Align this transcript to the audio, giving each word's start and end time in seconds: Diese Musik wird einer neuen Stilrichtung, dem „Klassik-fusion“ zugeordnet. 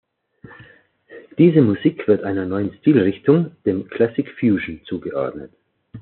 Diese 1.37 1.61
Musik 1.61 2.07
wird 2.07 2.23
einer 2.23 2.47
neuen 2.47 2.73
Stilrichtung, 2.79 3.55
dem 3.67 3.87
„Klassik-fusion“ 3.87 4.81
zugeordnet. 4.85 5.53